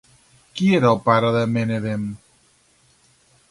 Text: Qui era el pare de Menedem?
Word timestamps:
Qui 0.59 0.69
era 0.77 0.89
el 0.93 0.97
pare 1.09 1.29
de 1.37 1.45
Menedem? 1.57 2.09